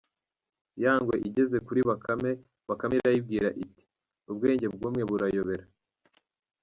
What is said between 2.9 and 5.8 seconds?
irayibwira iti «ubwenge bw’umwe burayobera.